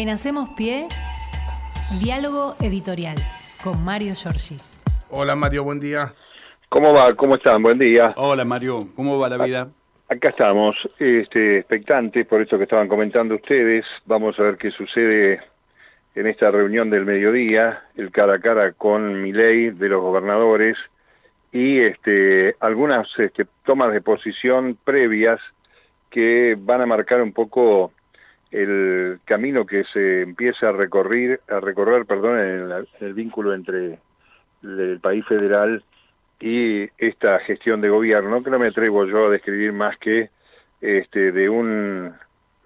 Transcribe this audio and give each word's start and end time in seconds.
En 0.00 0.08
Hacemos 0.08 0.48
Pie, 0.56 0.86
diálogo 2.02 2.54
editorial 2.62 3.16
con 3.62 3.84
Mario 3.84 4.14
Giorgi. 4.14 4.56
Hola 5.10 5.36
Mario, 5.36 5.62
buen 5.62 5.78
día. 5.78 6.14
¿Cómo 6.70 6.94
va? 6.94 7.12
¿Cómo 7.14 7.34
están? 7.34 7.62
Buen 7.62 7.78
día. 7.78 8.14
Hola 8.16 8.46
Mario, 8.46 8.88
¿cómo 8.96 9.18
va 9.18 9.28
la 9.28 9.44
vida? 9.44 9.68
Acá 10.08 10.30
estamos, 10.30 10.74
este, 10.98 11.58
expectantes 11.58 12.26
por 12.26 12.40
esto 12.40 12.56
que 12.56 12.64
estaban 12.64 12.88
comentando 12.88 13.34
ustedes. 13.34 13.84
Vamos 14.06 14.38
a 14.38 14.44
ver 14.44 14.56
qué 14.56 14.70
sucede 14.70 15.42
en 16.14 16.26
esta 16.26 16.50
reunión 16.50 16.88
del 16.88 17.04
mediodía, 17.04 17.82
el 17.94 18.10
cara 18.10 18.36
a 18.36 18.40
cara 18.40 18.72
con 18.72 19.20
mi 19.22 19.32
ley 19.32 19.68
de 19.68 19.88
los 19.90 20.00
gobernadores 20.00 20.78
y 21.52 21.78
este, 21.78 22.56
algunas 22.60 23.06
este, 23.18 23.44
tomas 23.66 23.92
de 23.92 24.00
posición 24.00 24.78
previas 24.82 25.40
que 26.08 26.56
van 26.58 26.80
a 26.80 26.86
marcar 26.86 27.20
un 27.20 27.34
poco 27.34 27.92
el 28.50 29.20
camino 29.24 29.66
que 29.66 29.84
se 29.84 30.22
empieza 30.22 30.70
a 30.70 30.72
recorrer, 30.72 31.40
a 31.48 31.60
recorrer 31.60 32.04
perdón, 32.06 32.40
en, 32.40 32.86
el 33.00 33.14
vínculo 33.14 33.54
entre 33.54 33.98
el 34.62 34.98
país 35.00 35.24
federal 35.26 35.82
y 36.40 36.88
esta 36.98 37.38
gestión 37.40 37.80
de 37.80 37.90
gobierno, 37.90 38.42
que 38.42 38.50
no 38.50 38.58
me 38.58 38.68
atrevo 38.68 39.04
yo 39.06 39.26
a 39.26 39.30
describir 39.30 39.72
más 39.72 39.96
que 39.98 40.30
este, 40.80 41.32
de 41.32 41.48
un 41.48 42.14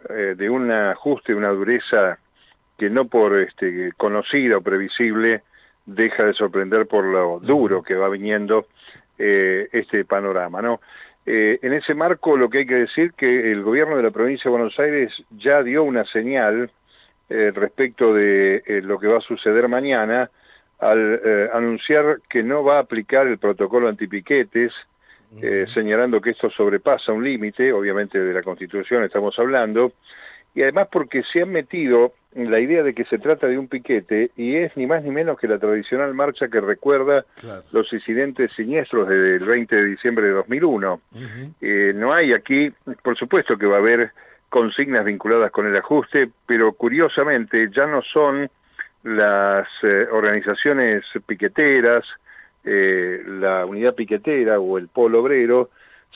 eh, 0.08 0.34
de 0.36 0.50
un 0.50 0.70
ajuste, 0.70 1.34
una 1.34 1.48
dureza 1.48 2.18
que 2.76 2.90
no 2.90 3.06
por 3.06 3.38
este, 3.38 3.92
conocida 3.96 4.58
o 4.58 4.60
previsible 4.60 5.42
deja 5.86 6.24
de 6.24 6.34
sorprender 6.34 6.86
por 6.86 7.04
lo 7.04 7.40
duro 7.40 7.82
que 7.82 7.94
va 7.94 8.08
viniendo 8.08 8.66
eh, 9.18 9.68
este 9.72 10.04
panorama. 10.04 10.60
¿no? 10.60 10.80
Eh, 11.26 11.58
en 11.62 11.72
ese 11.72 11.94
marco 11.94 12.36
lo 12.36 12.50
que 12.50 12.58
hay 12.58 12.66
que 12.66 12.74
decir 12.74 13.12
que 13.14 13.50
el 13.50 13.62
gobierno 13.62 13.96
de 13.96 14.02
la 14.02 14.10
provincia 14.10 14.44
de 14.44 14.56
Buenos 14.56 14.78
Aires 14.78 15.12
ya 15.30 15.62
dio 15.62 15.82
una 15.82 16.04
señal 16.04 16.70
eh, 17.30 17.50
respecto 17.54 18.12
de 18.12 18.62
lo 18.84 18.98
que 18.98 19.06
va 19.06 19.18
a 19.18 19.22
suceder 19.22 19.68
mañana 19.68 20.30
al 20.80 21.48
anunciar 21.54 22.20
que 22.28 22.42
no 22.42 22.62
va 22.62 22.76
a 22.76 22.80
aplicar 22.80 23.26
el 23.26 23.38
protocolo 23.38 23.88
antipiquetes, 23.88 24.72
señalando 25.72 26.20
que 26.20 26.30
esto 26.30 26.50
sobrepasa 26.50 27.12
un 27.12 27.24
límite, 27.24 27.72
obviamente 27.72 28.18
de 28.18 28.34
la 28.34 28.42
Constitución 28.42 29.02
estamos 29.02 29.38
hablando, 29.38 29.92
y 30.54 30.62
además 30.62 30.88
porque 30.90 31.22
se 31.32 31.42
han 31.42 31.50
metido 31.50 32.12
en 32.34 32.50
la 32.50 32.60
idea 32.60 32.82
de 32.82 32.94
que 32.94 33.04
se 33.04 33.18
trata 33.18 33.46
de 33.46 33.58
un 33.58 33.68
piquete 33.68 34.30
y 34.36 34.56
es 34.56 34.76
ni 34.76 34.86
más 34.86 35.02
ni 35.04 35.10
menos 35.10 35.38
que 35.38 35.48
la 35.48 35.58
tradicional 35.58 36.14
marcha 36.14 36.48
que 36.48 36.60
recuerda 36.60 37.24
los 37.72 37.92
incidentes 37.92 38.52
siniestros 38.52 39.08
del 39.08 39.44
20 39.44 39.74
de 39.74 39.84
diciembre 39.84 40.26
de 40.26 40.32
2001. 40.32 41.00
Eh, 41.60 41.92
no 41.94 42.12
hay 42.12 42.32
aquí, 42.32 42.72
por 43.02 43.16
supuesto 43.16 43.56
que 43.56 43.66
va 43.66 43.76
a 43.76 43.80
haber 43.80 44.12
consignas 44.48 45.04
vinculadas 45.04 45.50
con 45.50 45.66
el 45.66 45.76
ajuste, 45.76 46.30
pero 46.46 46.72
curiosamente 46.72 47.70
ya 47.74 47.86
no 47.86 48.02
son 48.02 48.50
las 49.04 49.68
eh, 49.82 50.06
organizaciones 50.10 51.04
piqueteras, 51.26 52.04
eh, 52.64 53.22
la 53.26 53.66
unidad 53.66 53.94
piquetera 53.94 54.58
o 54.58 54.78
el 54.78 54.88
polo 54.88 55.20
obrero, 55.20 55.70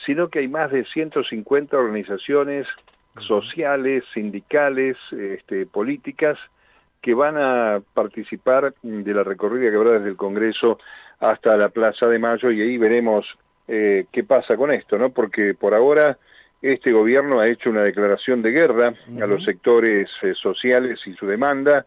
sino 0.05 0.29
que 0.29 0.39
hay 0.39 0.47
más 0.47 0.71
de 0.71 0.85
150 0.85 1.77
organizaciones 1.77 2.67
sociales, 3.19 4.03
sindicales, 4.13 4.97
este, 5.11 5.65
políticas, 5.65 6.37
que 7.01 7.13
van 7.13 7.37
a 7.37 7.81
participar 7.93 8.73
de 8.81 9.13
la 9.13 9.23
recorrida 9.23 9.69
que 9.69 9.77
habrá 9.77 9.91
desde 9.93 10.09
el 10.09 10.17
Congreso 10.17 10.79
hasta 11.19 11.55
la 11.57 11.69
Plaza 11.69 12.07
de 12.07 12.19
Mayo 12.19 12.51
y 12.51 12.61
ahí 12.61 12.77
veremos 12.77 13.25
eh, 13.67 14.05
qué 14.11 14.23
pasa 14.23 14.57
con 14.57 14.71
esto, 14.71 14.97
¿no? 14.97 15.09
Porque 15.09 15.53
por 15.53 15.73
ahora 15.73 16.17
este 16.61 16.91
gobierno 16.91 17.39
ha 17.39 17.47
hecho 17.47 17.69
una 17.69 17.83
declaración 17.83 18.41
de 18.41 18.51
guerra 18.51 18.93
a 19.21 19.27
los 19.27 19.43
sectores 19.45 20.09
eh, 20.23 20.33
sociales 20.33 20.99
y 21.05 21.13
su 21.13 21.25
demanda, 21.25 21.85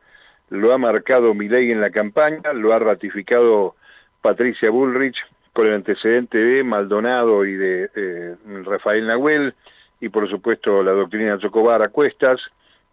lo 0.49 0.73
ha 0.73 0.79
marcado 0.79 1.35
Milei 1.35 1.71
en 1.71 1.81
la 1.81 1.91
campaña, 1.91 2.53
lo 2.53 2.73
ha 2.73 2.79
ratificado 2.79 3.75
Patricia 4.23 4.71
Bullrich 4.71 5.17
con 5.53 5.67
el 5.67 5.75
antecedente 5.75 6.39
de 6.39 6.65
Maldonado 6.65 7.45
y 7.45 7.55
de 7.55 7.91
eh, 7.95 8.37
Rafael 8.65 9.07
Nahuel, 9.07 9.55
y 10.03 10.09
por 10.09 10.29
supuesto 10.29 10.83
la 10.83 10.91
doctrina 10.91 11.39
Chocobar 11.39 11.81
a 11.81 11.89
cuestas, 11.89 12.41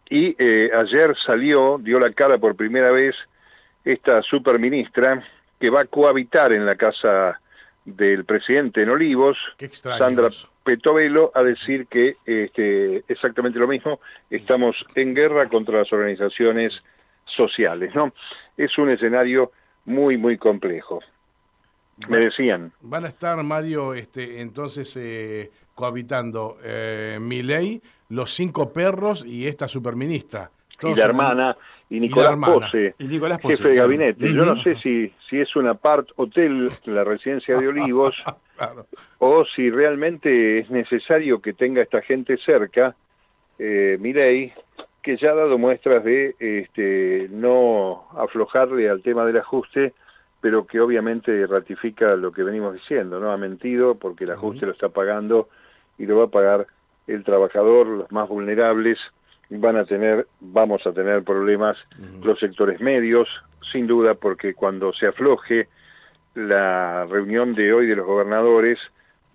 y 0.10 0.36
eh, 0.38 0.70
ayer 0.74 1.16
salió, 1.26 1.80
dio 1.80 2.00
la 2.00 2.14
cara 2.14 2.38
por 2.38 2.56
primera 2.56 2.92
vez 2.92 3.16
esta 3.84 4.22
superministra 4.22 5.24
que 5.60 5.72
va 5.72 5.82
a 5.82 5.86
cohabitar 5.86 6.54
en 6.54 6.68
la 6.68 6.76
casa 6.76 7.42
del 7.84 8.26
presidente 8.26 8.84
en 8.84 8.90
Olivos, 8.90 9.38
Sandra 9.98 10.30
Petovelo, 10.64 11.32
a 11.34 11.42
decir 11.42 11.88
que 11.88 12.18
este, 12.26 13.04
exactamente 13.08 13.58
lo 13.58 13.68
mismo, 13.68 14.00
estamos 14.30 14.76
en 14.94 15.16
guerra 15.16 15.50
contra 15.50 15.80
las 15.80 15.92
organizaciones 15.92 16.74
sociales, 17.26 17.96
¿no? 17.96 18.14
Es 18.56 18.78
un 18.78 18.92
escenario 18.92 19.52
muy, 19.86 20.18
muy 20.18 20.38
complejo. 20.38 21.00
Me 22.08 22.18
decían. 22.18 22.72
Van 22.82 23.06
a 23.06 23.10
estar, 23.10 23.42
Mario, 23.44 23.94
este, 23.94 24.42
entonces 24.42 24.96
eh, 24.96 25.52
cohabitando 25.80 26.58
eh, 26.62 27.20
Miley, 27.22 27.82
los 28.10 28.34
cinco 28.34 28.74
perros 28.74 29.24
y 29.26 29.48
esta 29.48 29.70
superministra. 29.70 30.52
y 30.82 30.94
la 30.94 31.06
hermana, 31.06 31.56
y 31.90 32.02
Nicolás, 32.02 32.38
Pose, 32.38 32.96
jefe 33.00 33.70
de 33.70 33.76
gabinete. 33.76 34.34
Yo 34.34 34.44
no 34.44 34.62
sé 34.62 34.76
si, 34.84 35.10
si 35.30 35.40
es 35.40 35.56
un 35.56 35.68
apart 35.68 36.10
hotel, 36.18 36.70
la 36.84 37.06
residencia 37.06 37.58
de 37.58 37.70
Olivos, 37.70 38.14
o 39.20 39.46
si 39.46 39.70
realmente 39.70 40.60
es 40.60 40.70
necesario 40.70 41.42
que 41.42 41.54
tenga 41.54 41.82
esta 41.82 42.02
gente 42.02 42.36
cerca, 42.46 42.94
eh, 43.58 43.96
Milei, 44.02 44.52
que 45.02 45.16
ya 45.16 45.32
ha 45.32 45.36
dado 45.36 45.58
muestras 45.58 46.04
de 46.04 46.36
este, 46.40 47.30
no 47.32 48.04
aflojarle 48.18 48.90
al 48.90 49.02
tema 49.02 49.26
del 49.26 49.38
ajuste, 49.38 49.94
pero 50.42 50.68
que 50.68 50.82
obviamente 50.82 51.48
ratifica 51.48 52.18
lo 52.18 52.34
que 52.34 52.44
venimos 52.44 52.74
diciendo, 52.74 53.22
¿no? 53.22 53.32
Ha 53.32 53.38
mentido 53.38 53.96
porque 53.96 54.26
el 54.26 54.32
ajuste 54.32 54.66
lo 54.66 54.74
está 54.74 54.90
pagando 54.90 55.48
y 56.00 56.06
lo 56.06 56.18
va 56.18 56.24
a 56.24 56.28
pagar 56.28 56.66
el 57.06 57.24
trabajador, 57.24 57.86
los 57.88 58.12
más 58.12 58.28
vulnerables, 58.28 58.98
van 59.50 59.78
a 59.78 59.86
tener, 59.86 60.28
vamos 60.40 60.86
a 60.88 60.94
tener 60.94 61.24
problemas 61.24 61.78
los 62.24 62.40
sectores 62.40 62.80
medios, 62.82 63.28
sin 63.72 63.86
duda, 63.88 64.16
porque 64.16 64.54
cuando 64.54 64.94
se 64.94 65.08
afloje 65.08 65.68
la 66.36 67.06
reunión 67.06 67.54
de 67.56 67.74
hoy 67.74 67.88
de 67.88 67.96
los 67.96 68.06
gobernadores 68.06 68.80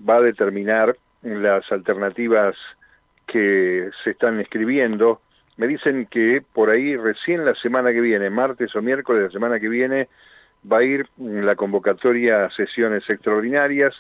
va 0.09 0.17
a 0.17 0.23
determinar 0.23 0.97
las 1.23 1.71
alternativas 1.71 2.57
que 3.27 3.91
se 4.03 4.11
están 4.11 4.41
escribiendo. 4.41 5.21
Me 5.57 5.67
dicen 5.67 6.07
que 6.07 6.43
por 6.53 6.71
ahí 6.71 6.97
recién 6.97 7.45
la 7.45 7.55
semana 7.55 7.93
que 7.93 8.01
viene, 8.01 8.31
martes 8.31 8.75
o 8.75 8.83
miércoles 8.83 9.23
de 9.23 9.29
la 9.29 9.33
semana 9.33 9.61
que 9.61 9.69
viene, 9.69 10.09
va 10.71 10.79
a 10.79 10.85
ir 10.85 11.09
la 11.19 11.57
convocatoria 11.57 12.47
a 12.47 12.51
sesiones 12.51 13.09
extraordinarias 13.09 13.95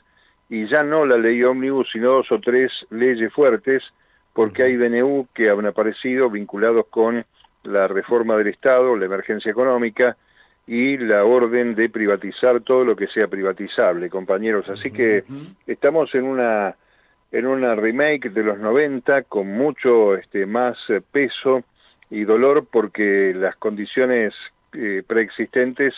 y 0.48 0.66
ya 0.66 0.82
no 0.82 1.06
la 1.06 1.16
ley 1.16 1.42
ómnibus, 1.42 1.88
sino 1.92 2.10
dos 2.10 2.32
o 2.32 2.40
tres 2.40 2.70
leyes 2.90 3.32
fuertes, 3.32 3.82
porque 4.32 4.64
hay 4.64 4.76
DNU 4.76 5.28
que 5.34 5.50
han 5.50 5.66
aparecido 5.66 6.30
vinculados 6.30 6.86
con 6.90 7.24
la 7.62 7.88
reforma 7.88 8.36
del 8.36 8.48
Estado, 8.48 8.96
la 8.96 9.06
emergencia 9.06 9.50
económica 9.50 10.16
y 10.66 10.96
la 10.96 11.24
orden 11.24 11.74
de 11.74 11.88
privatizar 11.88 12.60
todo 12.60 12.84
lo 12.84 12.96
que 12.96 13.06
sea 13.08 13.28
privatizable, 13.28 14.10
compañeros. 14.10 14.68
Así 14.68 14.90
que 14.90 15.24
estamos 15.66 16.14
en 16.14 16.24
una 16.24 16.76
en 17.32 17.46
una 17.46 17.74
remake 17.74 18.30
de 18.30 18.44
los 18.44 18.58
90 18.58 19.22
con 19.24 19.48
mucho 19.48 20.14
este 20.14 20.46
más 20.46 20.78
eh, 20.88 21.00
peso 21.00 21.64
y 22.08 22.22
dolor 22.22 22.66
porque 22.70 23.32
las 23.34 23.56
condiciones 23.56 24.32
eh, 24.72 25.02
preexistentes 25.04 25.94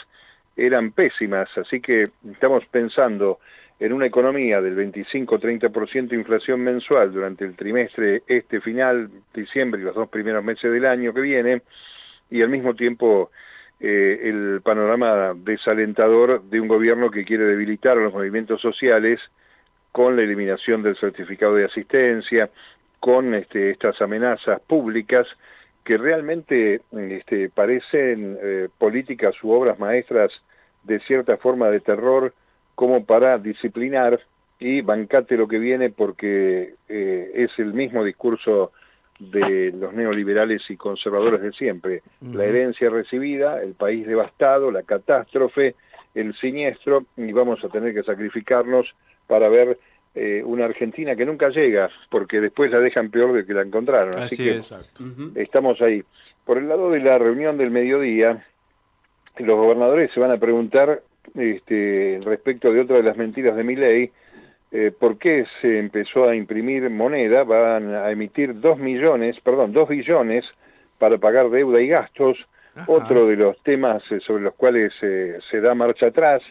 eran 0.57 0.93
pésimas, 0.93 1.51
así 1.59 1.81
que 1.81 2.09
estamos 2.33 2.65
pensando 2.71 3.39
en 3.78 3.92
una 3.92 4.06
economía 4.06 4.60
del 4.60 4.76
25-30% 4.76 6.09
de 6.09 6.16
inflación 6.16 6.60
mensual 6.60 7.12
durante 7.12 7.44
el 7.44 7.56
trimestre 7.56 8.22
este 8.26 8.60
final, 8.60 9.10
diciembre 9.34 9.81
y 9.81 9.84
los 9.84 9.94
dos 9.94 10.09
primeros 10.09 10.42
meses 10.42 10.72
del 10.72 10.87
año 10.87 11.12
que 11.12 11.21
viene, 11.21 11.62
y 12.30 12.42
al 12.42 12.48
mismo 12.48 12.74
tiempo 12.74 13.30
eh, 13.78 14.21
el 14.24 14.60
panorama 14.62 15.34
desalentador 15.34 16.42
de 16.45 16.60
un 16.60 16.68
gobierno 16.68 17.10
que 17.10 17.24
quiere 17.24 17.45
debilitar 17.45 17.98
a 17.98 18.01
los 18.01 18.15
movimientos 18.15 18.60
sociales 18.60 19.21
con 19.92 20.16
la 20.16 20.22
eliminación 20.22 20.83
del 20.83 20.97
certificado 20.97 21.54
de 21.54 21.66
asistencia, 21.66 22.51
con 22.98 23.34
este, 23.34 23.71
estas 23.71 24.01
amenazas 24.01 24.60
públicas 24.62 25.27
que 25.84 25.98
realmente 25.98 26.80
este, 26.92 27.51
parecen 27.51 28.39
eh, 28.42 28.68
políticas 28.78 29.34
u 29.42 29.51
obras 29.53 29.78
maestras 29.78 30.33
de 30.83 30.98
cierta 31.01 31.36
forma 31.36 31.71
de 31.71 31.80
terror 31.80 32.33
como 32.77 33.05
para 33.05 33.39
disciplinar 33.39 34.21
y 34.61 34.83
bancate 34.83 35.37
lo 35.37 35.49
que 35.49 35.59
viene 35.59 35.91
porque 35.91 36.75
eh, 36.89 37.33
es 37.34 37.51
el 37.59 37.75
mismo 37.75 38.05
discurso 38.05 38.71
de 39.19 39.73
los 39.73 39.95
neoliberales 39.95 40.63
y 40.69 40.77
conservadores 40.77 41.41
de 41.41 41.53
siempre. 41.53 42.03
La 42.21 42.45
herencia 42.45 42.91
recibida, 42.91 43.63
el 43.63 43.73
país 43.73 44.07
devastado, 44.07 44.71
la 44.71 44.83
catástrofe, 44.83 45.75
el 46.15 46.34
siniestro, 46.34 47.07
y 47.17 47.33
vamos 47.33 47.65
a 47.65 47.69
tener 47.69 47.95
que 47.95 48.03
sacrificarnos 48.03 48.87
para 49.27 49.49
ver 49.49 49.78
eh, 50.15 50.43
una 50.45 50.67
Argentina 50.67 51.17
que 51.17 51.25
nunca 51.25 51.49
llega, 51.49 51.91
porque 52.11 52.41
después 52.41 52.71
la 52.71 52.81
dejan 52.81 53.11
peor 53.11 53.33
de 53.33 53.47
que 53.47 53.55
la 53.55 53.63
encontraron. 53.63 54.19
Así, 54.19 54.37
que 54.37 54.61
estamos 55.41 55.81
ahí. 55.81 56.05
Por 56.45 56.59
el 56.59 56.69
lado 56.69 56.91
de 56.91 57.01
la 57.01 57.19
reunión 57.19 57.57
del 57.57 57.71
mediodía, 57.71 58.45
los 59.39 59.57
gobernadores 59.57 60.11
se 60.13 60.21
van 60.21 60.31
a 60.31 60.39
preguntar 60.39 61.03
este, 61.34 62.21
respecto 62.25 62.73
de 62.73 62.81
otra 62.81 62.97
de 62.97 63.03
las 63.03 63.17
mentiras 63.17 63.57
de 63.57 63.65
mi 63.65 63.77
ley, 63.77 64.11
eh, 64.73 64.93
por 64.99 65.19
qué 65.19 65.47
se 65.61 65.78
empezó 65.78 66.28
a 66.28 66.34
imprimir 66.34 66.89
moneda, 66.91 67.45
van 67.45 67.95
a 67.95 68.11
emitir 68.11 68.61
dos 68.61 68.78
millones, 68.78 69.39
perdón, 69.41 69.73
dos 69.73 69.89
billones 69.89 70.45
para 70.99 71.19
pagar 71.19 71.51
deuda 71.51 71.81
y 71.81 71.89
gastos, 71.89 72.39
otro 72.87 73.27
de 73.27 73.37
los 73.37 73.63
temas 73.63 74.03
eh, 74.11 74.21
sobre 74.21 74.43
los 74.43 74.55
cuales 74.55 74.93
eh, 75.01 75.39
se 75.51 75.61
da 75.63 75.75
marcha 75.75 76.09
atrás, 76.09 76.43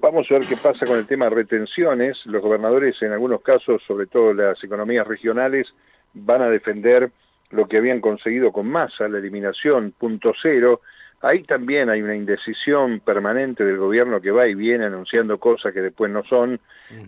Vamos 0.00 0.30
a 0.30 0.34
ver 0.38 0.46
qué 0.46 0.56
pasa 0.56 0.86
con 0.86 0.96
el 0.96 1.06
tema 1.06 1.26
de 1.26 1.34
retenciones. 1.34 2.24
Los 2.24 2.40
gobernadores, 2.40 2.96
en 3.02 3.12
algunos 3.12 3.42
casos, 3.42 3.82
sobre 3.86 4.06
todo 4.06 4.32
las 4.32 4.62
economías 4.64 5.06
regionales, 5.06 5.68
van 6.14 6.40
a 6.40 6.48
defender 6.48 7.10
lo 7.50 7.68
que 7.68 7.76
habían 7.76 8.00
conseguido 8.00 8.50
con 8.50 8.66
masa, 8.66 9.08
la 9.08 9.18
eliminación, 9.18 9.92
punto 9.92 10.32
cero. 10.40 10.80
Ahí 11.22 11.42
también 11.42 11.90
hay 11.90 12.00
una 12.00 12.16
indecisión 12.16 13.00
permanente 13.00 13.64
del 13.64 13.76
gobierno 13.76 14.20
que 14.20 14.30
va 14.30 14.48
y 14.48 14.54
viene 14.54 14.86
anunciando 14.86 15.38
cosas 15.38 15.74
que 15.74 15.82
después 15.82 16.10
no 16.10 16.24
son. 16.24 16.60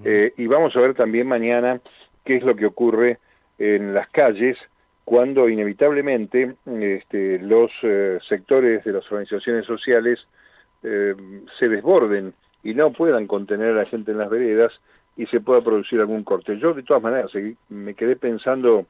Eh, 0.05 0.35
y 0.37 0.47
vamos 0.47 0.76
a 0.76 0.81
ver 0.81 0.94
también 0.94 1.26
mañana 1.26 1.81
qué 2.25 2.37
es 2.37 2.43
lo 2.43 2.55
que 2.55 2.67
ocurre 2.67 3.19
en 3.59 3.94
las 3.94 4.09
calles 4.11 4.59
cuando 5.05 5.49
inevitablemente 5.49 6.55
este, 6.67 7.38
los 7.38 7.70
eh, 7.82 8.19
sectores 8.29 8.85
de 8.85 8.93
las 8.93 9.11
organizaciones 9.11 9.67
sociales 9.67 10.20
eh, 10.82 11.14
se 11.59 11.69
desborden 11.69 12.35
y 12.62 12.75
no 12.75 12.93
puedan 12.93 13.26
contener 13.26 13.70
a 13.70 13.82
la 13.82 13.87
gente 13.87 14.12
en 14.12 14.19
las 14.19 14.31
veredas 14.31 14.73
y 15.17 15.26
se 15.26 15.41
pueda 15.41 15.62
producir 15.62 16.00
algún 16.00 16.23
corte. 16.23 16.59
Yo 16.59 16.75
de 16.75 16.82
todas 16.82 17.03
maneras 17.03 17.31
me 17.69 17.94
quedé 17.94 18.17
pensando 18.17 18.87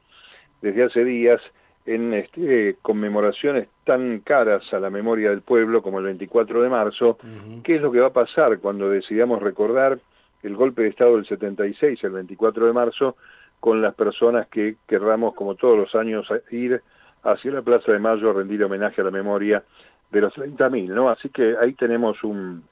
desde 0.61 0.83
hace 0.83 1.03
días 1.03 1.41
en 1.85 2.13
este, 2.13 2.77
conmemoraciones 2.81 3.67
tan 3.83 4.19
caras 4.19 4.73
a 4.73 4.79
la 4.79 4.89
memoria 4.89 5.29
del 5.29 5.41
pueblo 5.41 5.81
como 5.81 5.99
el 5.99 6.05
24 6.05 6.61
de 6.61 6.69
marzo, 6.69 7.17
qué 7.63 7.75
es 7.75 7.81
lo 7.81 7.91
que 7.91 7.99
va 7.99 8.07
a 8.07 8.13
pasar 8.13 8.59
cuando 8.59 8.89
decidamos 8.89 9.41
recordar 9.41 9.99
el 10.43 10.55
golpe 10.55 10.83
de 10.83 10.89
Estado 10.89 11.15
del 11.15 11.25
76, 11.25 12.03
el 12.03 12.11
24 12.11 12.67
de 12.67 12.73
marzo, 12.73 13.15
con 13.59 13.81
las 13.81 13.95
personas 13.95 14.47
que 14.47 14.75
querramos, 14.87 15.35
como 15.35 15.55
todos 15.55 15.77
los 15.77 15.95
años, 15.95 16.27
ir 16.51 16.81
hacia 17.23 17.51
la 17.51 17.61
Plaza 17.61 17.91
de 17.91 17.99
Mayo 17.99 18.29
a 18.29 18.33
rendir 18.33 18.63
homenaje 18.63 19.01
a 19.01 19.05
la 19.05 19.11
memoria 19.11 19.63
de 20.11 20.21
los 20.21 20.33
30.000, 20.33 20.89
¿no? 20.89 21.09
Así 21.09 21.29
que 21.29 21.55
ahí 21.59 21.73
tenemos 21.73 22.23
un, 22.23 22.63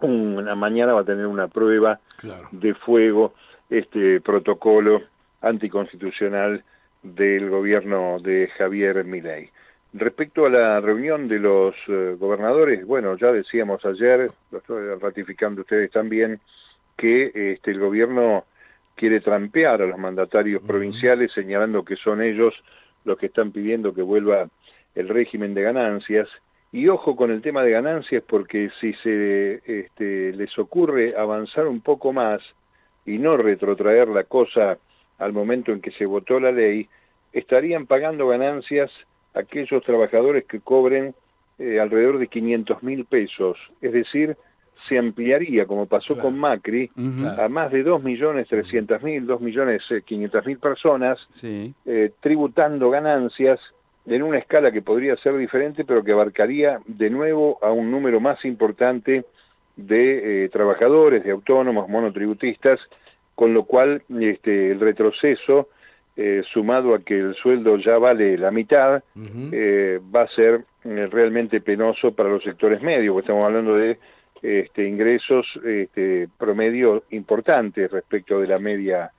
una 0.00 0.54
mañana 0.54 0.92
va 0.92 1.00
a 1.00 1.04
tener 1.04 1.26
una 1.26 1.48
prueba 1.48 2.00
de 2.50 2.74
fuego 2.74 3.34
este 3.70 4.20
protocolo 4.20 5.02
anticonstitucional 5.40 6.62
del 7.14 7.50
gobierno 7.50 8.18
de 8.20 8.48
Javier 8.58 9.04
Milei. 9.04 9.50
Respecto 9.92 10.46
a 10.46 10.50
la 10.50 10.80
reunión 10.80 11.28
de 11.28 11.38
los 11.38 11.74
eh, 11.88 12.16
gobernadores, 12.18 12.84
bueno, 12.84 13.16
ya 13.16 13.32
decíamos 13.32 13.84
ayer, 13.84 14.30
lo 14.50 14.58
estoy 14.58 14.94
ratificando 15.00 15.62
ustedes 15.62 15.90
también, 15.90 16.40
que 16.96 17.30
este, 17.52 17.70
el 17.70 17.78
gobierno 17.78 18.44
quiere 18.94 19.20
trampear 19.20 19.82
a 19.82 19.86
los 19.86 19.98
mandatarios 19.98 20.62
provinciales 20.62 21.32
señalando 21.32 21.84
que 21.84 21.96
son 21.96 22.22
ellos 22.22 22.54
los 23.04 23.18
que 23.18 23.26
están 23.26 23.52
pidiendo 23.52 23.94
que 23.94 24.02
vuelva 24.02 24.48
el 24.94 25.08
régimen 25.08 25.54
de 25.54 25.62
ganancias 25.62 26.28
y 26.72 26.88
ojo 26.88 27.14
con 27.14 27.30
el 27.30 27.42
tema 27.42 27.62
de 27.62 27.70
ganancias 27.70 28.24
porque 28.26 28.70
si 28.80 28.94
se 28.94 29.60
este, 29.66 30.32
les 30.32 30.58
ocurre 30.58 31.14
avanzar 31.16 31.66
un 31.66 31.80
poco 31.80 32.12
más 32.12 32.40
y 33.04 33.18
no 33.18 33.36
retrotraer 33.36 34.08
la 34.08 34.24
cosa 34.24 34.78
al 35.18 35.32
momento 35.32 35.72
en 35.72 35.80
que 35.80 35.92
se 35.92 36.06
votó 36.06 36.40
la 36.40 36.52
ley, 36.52 36.88
estarían 37.38 37.86
pagando 37.86 38.28
ganancias 38.28 38.90
aquellos 39.34 39.84
trabajadores 39.84 40.44
que 40.46 40.60
cobren 40.60 41.14
eh, 41.58 41.78
alrededor 41.78 42.18
de 42.18 42.28
500 42.28 42.82
mil 42.82 43.04
pesos. 43.04 43.58
Es 43.82 43.92
decir, 43.92 44.36
se 44.88 44.98
ampliaría, 44.98 45.66
como 45.66 45.86
pasó 45.86 46.18
con 46.18 46.38
Macri, 46.38 46.90
a 47.38 47.48
más 47.48 47.72
de 47.72 47.84
2.300.000, 47.84 49.26
2.500.000 49.26 50.60
personas, 50.60 51.18
eh, 51.42 52.12
tributando 52.20 52.90
ganancias 52.90 53.60
en 54.06 54.22
una 54.22 54.38
escala 54.38 54.70
que 54.70 54.82
podría 54.82 55.16
ser 55.16 55.36
diferente, 55.36 55.84
pero 55.84 56.04
que 56.04 56.12
abarcaría 56.12 56.80
de 56.86 57.10
nuevo 57.10 57.58
a 57.62 57.72
un 57.72 57.90
número 57.90 58.20
más 58.20 58.44
importante 58.44 59.24
de 59.76 60.44
eh, 60.44 60.48
trabajadores, 60.50 61.24
de 61.24 61.32
autónomos, 61.32 61.88
monotributistas, 61.88 62.78
con 63.34 63.52
lo 63.52 63.64
cual 63.64 64.02
este, 64.20 64.70
el 64.70 64.80
retroceso, 64.80 65.68
eh, 66.16 66.42
sumado 66.52 66.94
a 66.94 67.00
que 67.00 67.18
el 67.18 67.34
sueldo 67.34 67.76
ya 67.76 67.98
vale 67.98 68.38
la 68.38 68.50
mitad, 68.50 69.02
eh, 69.52 70.00
va 70.14 70.22
a 70.22 70.28
ser 70.28 70.64
realmente 70.82 71.60
penoso 71.60 72.12
para 72.12 72.28
los 72.28 72.42
sectores 72.42 72.80
medios, 72.80 73.12
porque 73.12 73.26
estamos 73.26 73.44
hablando 73.44 73.74
de 73.76 73.98
este, 74.40 74.86
ingresos 74.86 75.46
este, 75.64 76.28
promedio 76.38 77.04
importantes 77.10 77.90
respecto 77.90 78.40
de 78.40 78.46
la 78.46 78.58
media 78.58 79.10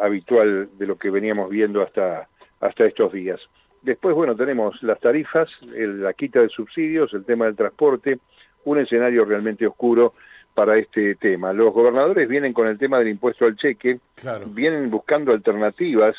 habitual 0.00 0.68
de 0.76 0.86
lo 0.86 0.96
que 0.96 1.10
veníamos 1.10 1.48
viendo 1.48 1.80
hasta, 1.80 2.26
hasta 2.58 2.86
estos 2.86 3.12
días. 3.12 3.40
Después, 3.82 4.16
bueno, 4.16 4.34
tenemos 4.34 4.82
las 4.82 4.98
tarifas, 4.98 5.48
la 5.62 6.12
quita 6.12 6.42
de 6.42 6.48
subsidios, 6.48 7.14
el 7.14 7.24
tema 7.24 7.44
del 7.44 7.54
transporte, 7.54 8.18
un 8.64 8.78
escenario 8.78 9.24
realmente 9.24 9.66
oscuro 9.66 10.12
para 10.54 10.78
este 10.78 11.14
tema. 11.14 11.52
Los 11.52 11.72
gobernadores 11.72 12.28
vienen 12.28 12.52
con 12.52 12.66
el 12.66 12.78
tema 12.78 12.98
del 12.98 13.08
impuesto 13.08 13.44
al 13.44 13.56
cheque, 13.56 14.00
vienen 14.48 14.90
buscando 14.90 15.32
alternativas, 15.32 16.16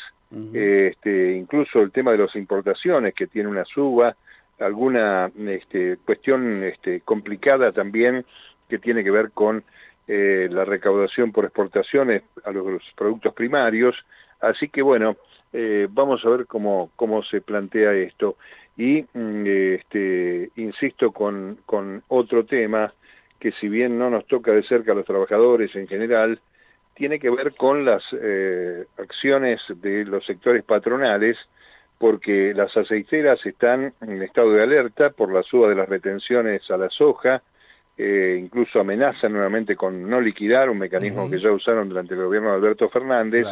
este, 0.54 1.34
incluso 1.34 1.80
el 1.80 1.92
tema 1.92 2.12
de 2.12 2.18
las 2.18 2.34
importaciones, 2.36 3.14
que 3.14 3.26
tiene 3.26 3.48
una 3.48 3.64
suba, 3.64 4.16
alguna 4.58 5.30
este, 5.46 5.98
cuestión 6.04 6.62
este, 6.62 7.00
complicada 7.00 7.72
también 7.72 8.24
que 8.68 8.78
tiene 8.78 9.04
que 9.04 9.10
ver 9.10 9.32
con 9.32 9.64
eh, 10.08 10.48
la 10.50 10.64
recaudación 10.64 11.32
por 11.32 11.44
exportaciones 11.44 12.22
a 12.44 12.50
los 12.50 12.82
productos 12.96 13.34
primarios. 13.34 13.94
Así 14.40 14.68
que 14.68 14.82
bueno, 14.82 15.16
eh, 15.52 15.86
vamos 15.90 16.24
a 16.24 16.30
ver 16.30 16.46
cómo, 16.46 16.90
cómo 16.96 17.22
se 17.22 17.40
plantea 17.40 17.92
esto. 17.92 18.36
Y 18.76 19.04
mm, 19.12 19.46
este, 19.46 20.50
insisto 20.56 21.12
con, 21.12 21.58
con 21.66 22.02
otro 22.08 22.44
tema 22.44 22.92
que 23.42 23.50
si 23.60 23.68
bien 23.68 23.98
no 23.98 24.08
nos 24.08 24.24
toca 24.28 24.52
de 24.52 24.62
cerca 24.62 24.92
a 24.92 24.94
los 24.94 25.04
trabajadores 25.04 25.74
en 25.74 25.88
general, 25.88 26.38
tiene 26.94 27.18
que 27.18 27.28
ver 27.28 27.54
con 27.56 27.84
las 27.84 28.00
eh, 28.12 28.84
acciones 28.98 29.60
de 29.68 30.04
los 30.04 30.24
sectores 30.24 30.62
patronales, 30.62 31.36
porque 31.98 32.54
las 32.54 32.76
aceiteras 32.76 33.44
están 33.44 33.94
en 34.00 34.22
estado 34.22 34.52
de 34.52 34.62
alerta 34.62 35.10
por 35.10 35.32
la 35.32 35.42
suba 35.42 35.68
de 35.68 35.74
las 35.74 35.88
retenciones 35.88 36.70
a 36.70 36.76
la 36.76 36.88
soja, 36.88 37.42
eh, 37.98 38.38
incluso 38.40 38.78
amenazan 38.78 39.32
nuevamente 39.32 39.74
con 39.74 40.08
no 40.08 40.20
liquidar, 40.20 40.70
un 40.70 40.78
mecanismo 40.78 41.28
que 41.28 41.40
ya 41.40 41.50
usaron 41.50 41.88
durante 41.88 42.14
el 42.14 42.22
gobierno 42.22 42.50
de 42.50 42.54
Alberto 42.58 42.90
Fernández, 42.90 43.44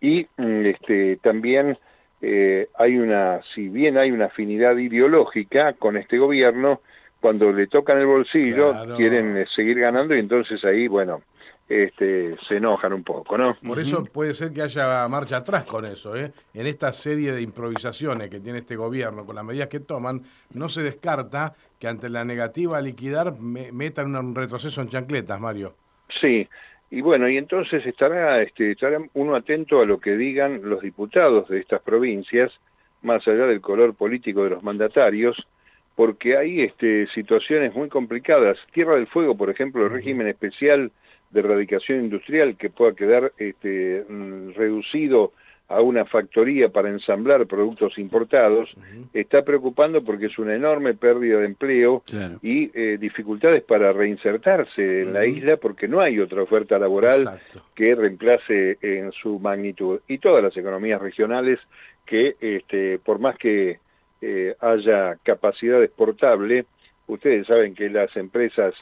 y 0.00 0.26
mm, 0.36 0.66
este, 0.66 1.16
también 1.18 1.78
eh, 2.20 2.66
hay 2.76 2.98
una, 2.98 3.40
si 3.54 3.68
bien 3.68 3.98
hay 3.98 4.10
una 4.10 4.24
afinidad 4.24 4.76
ideológica 4.78 5.74
con 5.74 5.96
este 5.96 6.18
gobierno, 6.18 6.80
cuando 7.22 7.52
le 7.52 7.68
tocan 7.68 7.98
el 7.98 8.06
bolsillo 8.06 8.74
quieren 8.96 9.36
eh, 9.38 9.46
seguir 9.54 9.78
ganando 9.78 10.14
y 10.14 10.18
entonces 10.18 10.62
ahí, 10.64 10.88
bueno, 10.88 11.22
este, 11.68 12.36
se 12.48 12.56
enojan 12.56 12.92
un 12.92 13.04
poco, 13.04 13.38
¿no? 13.38 13.56
Por 13.64 13.78
eso 13.78 14.04
puede 14.04 14.34
ser 14.34 14.52
que 14.52 14.60
haya 14.60 15.06
marcha 15.08 15.36
atrás 15.38 15.64
con 15.64 15.86
eso, 15.86 16.16
¿eh? 16.16 16.32
En 16.52 16.66
esta 16.66 16.92
serie 16.92 17.32
de 17.32 17.40
improvisaciones 17.40 18.28
que 18.28 18.40
tiene 18.40 18.58
este 18.58 18.74
gobierno, 18.74 19.24
con 19.24 19.36
las 19.36 19.44
medidas 19.44 19.68
que 19.68 19.78
toman, 19.78 20.22
no 20.52 20.68
se 20.68 20.82
descarta 20.82 21.54
que 21.78 21.86
ante 21.86 22.08
la 22.08 22.24
negativa 22.24 22.76
a 22.76 22.82
liquidar 22.82 23.38
metan 23.38 24.16
un 24.16 24.34
retroceso 24.34 24.82
en 24.82 24.88
chancletas, 24.88 25.40
Mario. 25.40 25.74
Sí, 26.20 26.46
y 26.90 27.00
bueno, 27.00 27.28
y 27.28 27.36
entonces 27.36 27.86
estará, 27.86 28.42
este, 28.42 28.72
estará 28.72 28.98
uno 29.14 29.36
atento 29.36 29.80
a 29.80 29.86
lo 29.86 30.00
que 30.00 30.16
digan 30.16 30.60
los 30.68 30.82
diputados 30.82 31.48
de 31.48 31.60
estas 31.60 31.80
provincias, 31.82 32.52
más 33.00 33.26
allá 33.28 33.46
del 33.46 33.60
color 33.60 33.94
político 33.94 34.42
de 34.42 34.50
los 34.50 34.62
mandatarios, 34.64 35.36
porque 35.96 36.36
hay 36.36 36.62
este, 36.62 37.06
situaciones 37.08 37.74
muy 37.74 37.88
complicadas. 37.88 38.58
Tierra 38.72 38.96
del 38.96 39.06
Fuego, 39.06 39.36
por 39.36 39.50
ejemplo, 39.50 39.84
el 39.84 39.92
régimen 39.92 40.28
especial 40.28 40.90
de 41.30 41.40
erradicación 41.40 42.00
industrial 42.04 42.56
que 42.56 42.70
pueda 42.70 42.94
quedar 42.94 43.32
este, 43.38 44.04
mm, 44.08 44.50
reducido 44.54 45.32
a 45.72 45.80
una 45.80 46.04
factoría 46.04 46.68
para 46.68 46.90
ensamblar 46.90 47.46
productos 47.46 47.96
importados, 47.98 48.68
está 49.14 49.42
preocupando 49.42 50.04
porque 50.04 50.26
es 50.26 50.38
una 50.38 50.54
enorme 50.54 50.92
pérdida 50.92 51.38
de 51.38 51.46
empleo 51.46 52.02
y 52.42 52.70
eh, 52.74 52.98
dificultades 53.00 53.62
para 53.62 53.90
reinsertarse 53.92 55.02
en 55.02 55.14
la 55.14 55.24
isla 55.24 55.56
porque 55.56 55.88
no 55.88 56.00
hay 56.00 56.18
otra 56.18 56.42
oferta 56.42 56.78
laboral 56.78 57.40
que 57.74 57.94
reemplace 57.94 58.76
en 58.82 59.12
su 59.12 59.38
magnitud. 59.38 60.00
Y 60.08 60.18
todas 60.18 60.44
las 60.44 60.54
economías 60.56 61.00
regionales 61.00 61.58
que, 62.04 62.36
este, 62.40 62.98
por 62.98 63.18
más 63.18 63.38
que 63.38 63.78
eh, 64.22 64.54
haya 64.60 65.16
capacidad 65.24 65.82
exportable, 65.82 66.64
ustedes 67.08 67.46
saben 67.46 67.74
que 67.74 67.90
las 67.90 68.16
empresas 68.16 68.74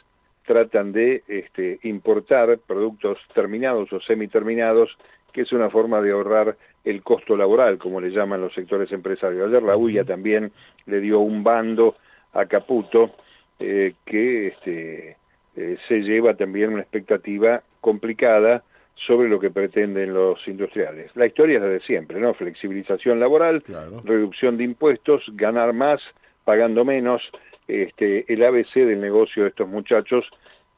tratan 0.47 0.93
de 0.93 1.23
este, 1.29 1.81
importar 1.83 2.59
productos 2.59 3.19
terminados 3.35 3.93
o 3.93 4.01
semiterminados, 4.01 4.97
que 5.33 5.43
es 5.43 5.53
una 5.53 5.71
forma 5.71 6.01
de 6.03 6.13
ahorrar 6.13 6.57
el 6.85 7.03
costo 7.03 7.37
laboral, 7.37 7.79
como 7.79 8.01
le 8.01 8.11
llaman 8.11 8.41
los 8.41 8.55
sectores 8.55 8.93
empresarios. 8.93 9.49
Ayer 9.49 9.63
la 9.63 9.77
UIA 9.77 10.05
también 10.05 10.53
le 10.87 11.01
dio 11.01 11.21
un 11.21 11.43
bando 11.43 11.97
a 12.33 12.47
Caputo 12.47 13.13
eh, 13.59 13.95
que 14.05 14.49
este, 14.49 15.17
eh, 15.57 15.79
se 15.89 16.01
lleva 16.01 16.35
también 16.35 16.73
una 16.73 16.83
expectativa 16.83 17.63
complicada 17.81 18.63
sobre 18.95 19.29
lo 19.29 19.41
que 19.41 19.51
pretenden 19.51 20.13
los 20.13 20.39
industriales. 20.47 21.11
La 21.15 21.27
historia 21.27 21.57
es 21.57 21.63
la 21.63 21.69
de 21.69 21.81
siempre, 21.81 22.21
¿no? 22.21 22.35
Flexibilización 22.35 23.19
laboral, 23.19 23.63
reducción 24.05 24.57
de 24.57 24.65
impuestos, 24.65 25.23
ganar 25.33 25.73
más, 25.73 26.01
pagando 26.45 26.85
menos, 26.85 27.23
este, 27.67 28.31
el 28.33 28.45
ABC 28.45 28.75
del 28.75 29.01
negocio 29.01 29.45
de 29.45 29.51
estos 29.51 29.69
muchachos 29.69 30.25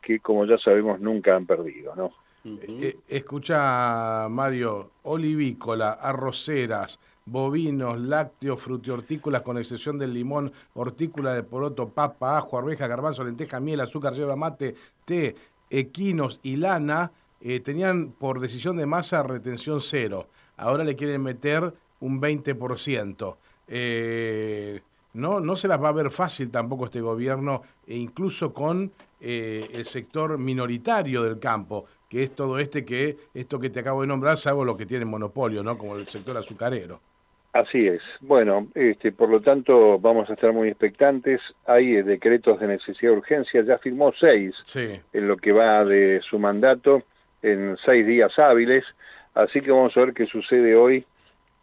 que, 0.01 0.21
como 0.21 0.45
ya 0.47 0.59
sabemos, 0.59 1.01
nunca 1.01 1.35
han 1.35 1.47
perdido, 1.47 1.95
¿no? 1.95 2.13
Eh, 2.45 2.97
escucha, 3.09 4.27
Mario, 4.29 4.91
olivícola, 5.05 5.93
arroceras, 5.93 6.99
bovinos, 7.25 8.01
lácteos, 8.01 8.61
frutihortícolas, 8.61 9.43
con 9.43 9.59
excepción 9.59 9.99
del 9.99 10.13
limón, 10.13 10.53
hortícola 10.75 11.35
de 11.35 11.45
poroto, 11.45 11.89
papa, 11.89 12.39
ajo, 12.39 12.59
arveja, 12.59 12.89
garbanzo, 12.89 13.23
lenteja, 13.23 13.61
miel, 13.61 13.81
azúcar, 13.81 14.15
yerba 14.15 14.35
mate, 14.35 14.75
té, 15.05 15.37
equinos 15.71 16.41
y 16.43 16.57
lana, 16.57 17.13
eh, 17.43 17.61
tenían 17.61 18.13
por 18.13 18.41
decisión 18.41 18.77
de 18.77 18.87
masa 18.87 19.23
retención 19.23 19.81
cero. 19.81 20.29
Ahora 20.57 20.85
le 20.85 20.97
quieren 20.97 21.23
meter 21.23 21.73
un 22.01 22.21
20%. 22.21 23.37
Eh, 23.69 24.81
no, 25.15 25.41
no 25.41 25.57
se 25.57 25.69
las 25.69 25.83
va 25.83 25.89
a 25.89 25.93
ver 25.93 26.11
fácil 26.11 26.51
tampoco 26.51 26.87
este 26.87 27.01
gobierno, 27.01 27.63
e 27.87 27.97
incluso 27.97 28.53
con 28.53 28.93
eh, 29.21 29.69
el 29.73 29.85
sector 29.85 30.39
minoritario 30.39 31.23
del 31.23 31.39
campo, 31.39 31.87
que 32.09 32.23
es 32.23 32.35
todo 32.35 32.59
este 32.59 32.85
que, 32.85 33.17
esto 33.35 33.59
que 33.59 33.71
te 33.71 33.81
acabo 33.81 34.03
de 34.03 34.07
nombrar, 34.07 34.37
salvo 34.37 34.65
lo 34.65 34.77
que 34.77 34.87
tiene 34.87 35.05
monopolio, 35.05 35.63
¿no? 35.63 35.77
Como 35.77 35.97
el 35.97 36.07
sector 36.09 36.37
azucarero. 36.37 37.01
Así 37.53 37.87
es. 37.87 38.01
Bueno, 38.21 38.69
este, 38.75 39.13
por 39.13 39.29
lo 39.29 39.43
tanto 39.43 39.99
vamos 39.99 40.31
a 40.31 40.33
estar 40.33 40.55
muy 40.55 40.69
expectantes. 40.69 41.41
Hay 41.67 41.97
eh, 41.97 42.03
decretos 42.03 42.59
de 42.61 42.67
necesidad 42.67 43.13
de 43.13 43.19
urgencia, 43.19 43.63
ya 43.63 43.77
firmó 43.77 44.13
seis 44.19 44.55
en 44.75 45.29
lo 45.29 45.37
que 45.37 45.53
va 45.53 45.85
de 45.85 46.23
su 46.23 46.39
mandato, 46.39 47.03
en 47.43 47.77
seis 47.85 48.07
días 48.07 48.39
hábiles. 48.39 48.85
Así 49.35 49.61
que 49.61 49.71
vamos 49.71 49.97
a 49.97 50.01
ver 50.01 50.15
qué 50.15 50.27
sucede 50.27 50.77
hoy 50.77 51.05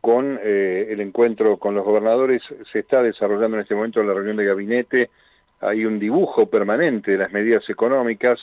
con 0.02 0.40
eh, 0.42 0.88
el 0.90 1.02
encuentro 1.02 1.58
con 1.58 1.74
los 1.74 1.84
gobernadores. 1.84 2.42
Se 2.72 2.80
está 2.80 3.02
desarrollando 3.02 3.58
en 3.58 3.64
este 3.64 3.76
momento 3.76 4.04
la 4.04 4.14
reunión 4.14 4.38
de 4.38 4.46
gabinete 4.46 5.10
hay 5.62 5.86
un 5.86 6.00
dibujo 6.00 6.46
permanente 6.46 7.12
de 7.12 7.18
las 7.18 7.32
medidas 7.32 7.70
económicas. 7.70 8.40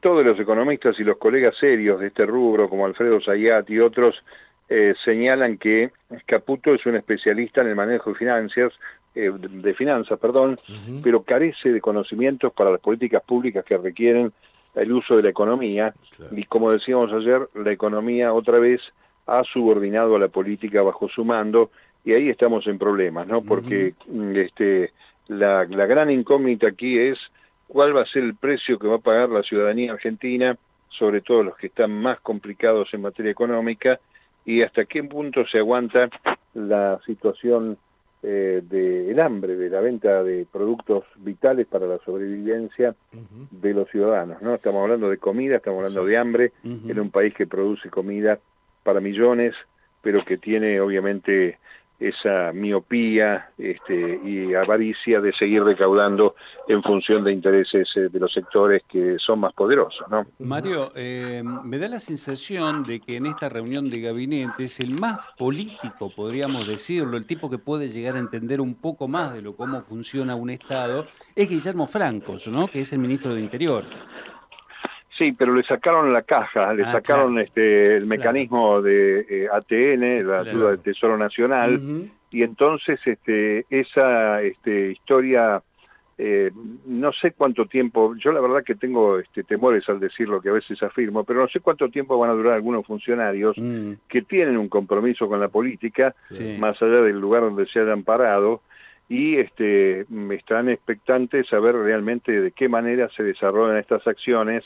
Todos 0.00 0.24
los 0.24 0.38
economistas 0.40 0.98
y 0.98 1.04
los 1.04 1.18
colegas 1.18 1.56
serios 1.58 2.00
de 2.00 2.06
este 2.06 2.24
rubro, 2.24 2.68
como 2.70 2.86
Alfredo 2.86 3.20
Zayat 3.20 3.68
y 3.68 3.80
otros, 3.80 4.22
eh, 4.68 4.94
señalan 5.04 5.58
que 5.58 5.90
Caputo 6.24 6.74
es 6.74 6.86
un 6.86 6.96
especialista 6.96 7.60
en 7.60 7.68
el 7.68 7.76
manejo 7.76 8.10
de 8.10 8.16
finanzas, 8.16 8.72
eh, 9.14 9.30
de 9.38 9.74
finanzas, 9.74 10.18
perdón, 10.18 10.58
pero 11.02 11.22
carece 11.22 11.70
de 11.70 11.82
conocimientos 11.82 12.52
para 12.54 12.70
las 12.70 12.80
políticas 12.80 13.22
públicas 13.22 13.62
que 13.64 13.76
requieren 13.76 14.32
el 14.74 14.92
uso 14.92 15.16
de 15.16 15.22
la 15.22 15.30
economía. 15.30 15.94
Y 16.32 16.44
como 16.44 16.70
decíamos 16.70 17.12
ayer, 17.12 17.48
la 17.54 17.72
economía 17.72 18.32
otra 18.32 18.58
vez 18.58 18.80
ha 19.26 19.42
subordinado 19.44 20.16
a 20.16 20.18
la 20.18 20.28
política 20.28 20.82
bajo 20.82 21.08
su 21.08 21.24
mando 21.24 21.70
y 22.04 22.12
ahí 22.12 22.28
estamos 22.28 22.66
en 22.66 22.78
problemas, 22.78 23.26
¿no? 23.26 23.42
Porque 23.42 23.94
este 24.34 24.92
la, 25.28 25.64
gran 25.64 26.10
incógnita 26.10 26.68
aquí 26.68 26.98
es 26.98 27.18
cuál 27.66 27.96
va 27.96 28.02
a 28.02 28.06
ser 28.06 28.24
el 28.24 28.34
precio 28.34 28.78
que 28.78 28.86
va 28.86 28.96
a 28.96 28.98
pagar 28.98 29.30
la 29.30 29.42
ciudadanía 29.42 29.92
argentina, 29.92 30.56
sobre 30.90 31.22
todo 31.22 31.42
los 31.42 31.56
que 31.56 31.68
están 31.68 31.90
más 31.90 32.20
complicados 32.20 32.92
en 32.92 33.02
materia 33.02 33.32
económica, 33.32 33.98
y 34.44 34.62
hasta 34.62 34.84
qué 34.84 35.02
punto 35.02 35.46
se 35.46 35.58
aguanta 35.58 36.10
la 36.52 37.00
situación 37.06 37.78
eh, 38.26 38.62
del 38.64 39.20
hambre, 39.20 39.54
de 39.54 39.68
la 39.68 39.80
venta 39.80 40.22
de 40.22 40.46
productos 40.50 41.04
vitales 41.16 41.66
para 41.66 41.86
la 41.86 41.98
sobrevivencia 41.98 42.94
de 43.50 43.74
los 43.74 43.90
ciudadanos. 43.90 44.40
¿no? 44.40 44.54
Estamos 44.54 44.82
hablando 44.82 45.10
de 45.10 45.18
comida, 45.18 45.56
estamos 45.56 45.80
hablando 45.80 46.06
de 46.06 46.16
hambre, 46.16 46.52
en 46.64 46.98
un 46.98 47.10
país 47.10 47.34
que 47.34 47.46
produce 47.46 47.90
comida 47.90 48.38
para 48.82 49.00
millones, 49.00 49.54
pero 50.00 50.24
que 50.24 50.38
tiene 50.38 50.80
obviamente 50.80 51.58
esa 51.98 52.52
miopía 52.52 53.50
este, 53.56 54.20
y 54.24 54.52
avaricia 54.54 55.20
de 55.20 55.32
seguir 55.32 55.62
recaudando 55.62 56.34
en 56.68 56.82
función 56.82 57.24
de 57.24 57.32
intereses 57.32 57.88
eh, 57.96 58.08
de 58.10 58.18
los 58.18 58.32
sectores 58.32 58.82
que 58.88 59.16
son 59.18 59.40
más 59.40 59.52
poderosos. 59.52 60.06
Mario, 60.38 60.92
eh, 60.96 61.42
me 61.44 61.78
da 61.78 61.88
la 61.88 62.00
sensación 62.00 62.84
de 62.84 63.00
que 63.00 63.16
en 63.16 63.26
esta 63.26 63.48
reunión 63.48 63.88
de 63.88 64.00
gabinetes 64.00 64.80
el 64.80 64.98
más 64.98 65.20
político, 65.38 66.10
podríamos 66.14 66.66
decirlo, 66.66 67.16
el 67.16 67.26
tipo 67.26 67.48
que 67.48 67.58
puede 67.58 67.88
llegar 67.88 68.16
a 68.16 68.18
entender 68.18 68.60
un 68.60 68.74
poco 68.74 69.08
más 69.08 69.32
de 69.32 69.42
lo 69.42 69.56
cómo 69.56 69.80
funciona 69.82 70.34
un 70.34 70.50
Estado, 70.50 71.06
es 71.34 71.48
Guillermo 71.48 71.86
Francos, 71.86 72.48
¿no? 72.48 72.66
que 72.68 72.80
es 72.80 72.92
el 72.92 72.98
ministro 72.98 73.34
de 73.34 73.40
Interior. 73.40 73.84
Sí, 75.18 75.32
pero 75.38 75.54
le 75.54 75.62
sacaron 75.62 76.12
la 76.12 76.22
caja, 76.22 76.74
le 76.74 76.84
ah, 76.84 76.92
sacaron 76.92 77.38
este 77.38 77.96
el 77.96 78.06
mecanismo 78.06 78.82
de 78.82 79.20
eh, 79.20 79.48
ATN, 79.52 80.26
la 80.26 80.40
ayuda 80.40 80.70
del 80.70 80.80
Tesoro 80.80 81.16
Nacional, 81.16 82.10
y 82.30 82.42
entonces 82.42 82.98
este 83.06 83.64
esa 83.70 84.42
este 84.42 84.90
historia 84.90 85.62
eh, 86.16 86.52
no 86.86 87.12
sé 87.12 87.32
cuánto 87.32 87.66
tiempo, 87.66 88.14
yo 88.16 88.30
la 88.30 88.40
verdad 88.40 88.62
que 88.62 88.76
tengo 88.76 89.18
este, 89.18 89.42
temores 89.42 89.88
al 89.88 89.98
decir 89.98 90.28
lo 90.28 90.40
que 90.40 90.48
a 90.48 90.52
veces 90.52 90.80
afirmo, 90.82 91.24
pero 91.24 91.40
no 91.40 91.48
sé 91.48 91.58
cuánto 91.58 91.88
tiempo 91.88 92.16
van 92.18 92.30
a 92.30 92.34
durar 92.34 92.54
algunos 92.54 92.86
funcionarios 92.86 93.56
mm. 93.58 93.92
que 94.08 94.22
tienen 94.22 94.56
un 94.56 94.68
compromiso 94.68 95.28
con 95.28 95.40
la 95.40 95.48
política, 95.48 96.14
más 96.58 96.80
allá 96.80 97.02
del 97.02 97.18
lugar 97.18 97.42
donde 97.42 97.66
se 97.66 97.80
hayan 97.80 98.04
parado, 98.04 98.60
y 99.08 99.36
este, 99.36 100.06
están 100.30 100.68
expectantes 100.68 101.52
a 101.52 101.58
ver 101.58 101.74
realmente 101.74 102.40
de 102.40 102.52
qué 102.52 102.68
manera 102.68 103.08
se 103.16 103.24
desarrollan 103.24 103.78
estas 103.78 104.06
acciones, 104.06 104.64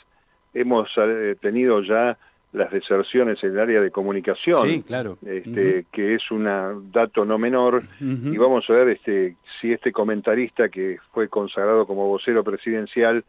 hemos 0.55 0.89
eh, 0.97 1.37
tenido 1.41 1.83
ya 1.83 2.17
las 2.53 2.71
deserciones 2.71 3.43
en 3.45 3.53
el 3.53 3.61
área 3.61 3.81
de 3.81 3.91
comunicación, 3.91 4.81
claro. 4.81 5.19
este, 5.27 5.85
que 5.93 6.15
es 6.15 6.31
un 6.31 6.91
dato 6.91 7.25
no 7.25 7.37
menor, 7.39 7.83
y 8.01 8.37
vamos 8.39 8.65
a 8.71 8.73
ver 8.73 8.89
este, 8.89 9.37
si 9.61 9.73
este 9.73 9.93
comentarista 9.93 10.71
que 10.71 10.99
fue 11.13 11.29
consagrado 11.29 11.87
como 11.87 12.09
vocero 12.09 12.43
presidencial 12.43 13.25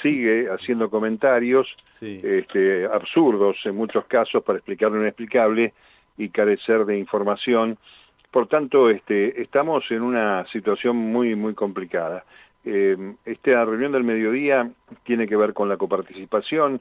sigue 0.00 0.48
haciendo 0.48 0.90
comentarios 0.90 1.66
este, 2.00 2.86
absurdos 2.86 3.56
en 3.64 3.74
muchos 3.74 4.04
casos 4.06 4.42
para 4.44 4.58
explicar 4.58 4.92
lo 4.92 5.00
inexplicable 5.00 5.72
y 6.16 6.28
carecer 6.28 6.84
de 6.84 6.98
información. 6.98 7.78
Por 8.30 8.46
tanto, 8.46 8.90
este, 8.90 9.42
estamos 9.42 9.84
en 9.90 10.02
una 10.02 10.46
situación 10.52 10.96
muy, 10.96 11.34
muy 11.34 11.54
complicada. 11.54 12.24
Eh, 12.64 13.14
esta 13.24 13.64
reunión 13.64 13.92
del 13.92 14.04
mediodía 14.04 14.70
tiene 15.04 15.26
que 15.26 15.36
ver 15.36 15.52
con 15.52 15.68
la 15.68 15.76
coparticipación. 15.76 16.80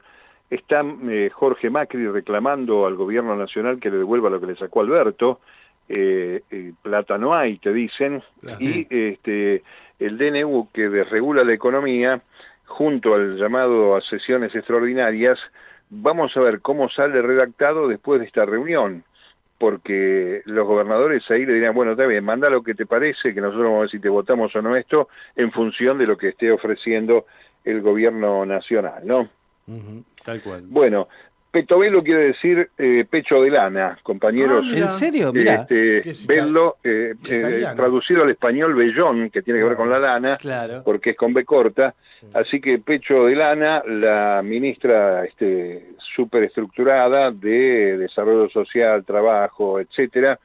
Está 0.50 0.84
eh, 1.10 1.30
Jorge 1.34 1.70
Macri 1.70 2.08
reclamando 2.08 2.86
al 2.86 2.96
gobierno 2.96 3.36
nacional 3.36 3.80
que 3.80 3.90
le 3.90 3.98
devuelva 3.98 4.30
lo 4.30 4.40
que 4.40 4.48
le 4.48 4.56
sacó 4.56 4.82
Alberto. 4.82 5.40
Eh, 5.90 6.42
plata 6.82 7.18
no 7.18 7.36
hay, 7.36 7.58
te 7.58 7.74
dicen. 7.74 8.22
Y 8.60 8.88
este, 8.90 9.64
el 10.00 10.18
DNU 10.18 10.70
que 10.74 10.90
desregula 10.90 11.44
la 11.44 11.54
economía, 11.54 12.22
junto 12.66 13.16
al 13.16 13.38
llamado 13.38 13.96
a 13.96 14.02
sesiones 14.02 14.54
extraordinarias, 14.56 15.40
vamos 15.90 16.36
a 16.38 16.42
ver 16.42 16.62
cómo 16.62 16.90
sale 16.90 17.22
redactado 17.22 17.88
después 17.88 18.22
de 18.22 18.28
esta 18.28 18.46
reunión 18.46 19.04
porque 19.62 20.42
los 20.46 20.66
gobernadores 20.66 21.22
ahí 21.30 21.46
le 21.46 21.54
dirán, 21.54 21.76
bueno, 21.76 21.92
está 21.92 22.08
bien, 22.08 22.26
manda 22.26 22.50
lo 22.50 22.64
que 22.64 22.74
te 22.74 22.88
parece, 22.88 23.32
que 23.32 23.42
nosotros 23.42 23.66
vamos 23.66 23.78
a 23.78 23.82
ver 23.82 23.90
si 23.92 24.00
te 24.00 24.10
votamos 24.10 24.56
o 24.56 24.62
no 24.64 24.76
esto, 24.76 25.08
en 25.36 25.52
función 25.52 26.00
de 26.00 26.08
lo 26.08 26.18
que 26.18 26.30
esté 26.30 26.52
ofreciendo 26.52 27.28
el 27.64 27.82
gobierno 27.82 28.44
nacional, 28.44 29.06
¿no? 29.06 29.30
tal 30.26 30.42
cual. 30.42 30.64
Bueno, 30.66 31.08
Petovelo 31.52 32.02
quiere 32.02 32.28
decir 32.28 32.70
eh, 32.78 33.06
pecho 33.10 33.42
de 33.42 33.50
lana, 33.50 34.00
compañeros. 34.04 34.66
Ah, 34.72 34.78
¿En 34.78 34.88
serio? 34.88 35.34
Mira. 35.34 35.68
Este, 35.70 36.02
verlo, 36.26 36.78
eh, 36.82 37.14
eh, 37.30 37.66
traducido 37.76 38.24
al 38.24 38.30
español 38.30 38.74
vellón, 38.74 39.30
que 39.30 39.42
tiene 39.42 39.60
que 39.60 39.66
ver 39.66 39.76
con 39.76 39.90
la 39.90 40.00
lana, 40.00 40.38
porque 40.86 41.10
es 41.10 41.18
con 41.18 41.34
B 41.34 41.44
corta. 41.44 41.94
Así 42.34 42.62
que 42.62 42.80
pecho 42.80 43.26
de 43.26 43.36
lana, 43.36 43.84
la 43.86 44.42
ministra 44.46 45.26
este, 45.26 45.90
superestructurada 46.16 47.32
de 47.32 47.98
Desarrollo 47.98 48.50
Social, 48.50 49.04
Trabajo, 49.04 49.82
etcétera, 49.82 50.40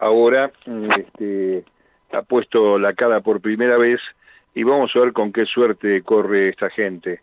ahora 0.00 0.50
este, 0.98 1.64
ha 2.12 2.20
puesto 2.20 2.78
la 2.78 2.92
cara 2.92 3.20
por 3.20 3.40
primera 3.40 3.78
vez 3.78 4.00
y 4.54 4.62
vamos 4.62 4.90
a 4.94 4.98
ver 5.00 5.14
con 5.14 5.32
qué 5.32 5.46
suerte 5.46 6.02
corre 6.02 6.50
esta 6.50 6.68
gente. 6.68 7.20